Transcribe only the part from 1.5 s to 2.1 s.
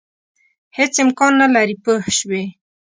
لري پوه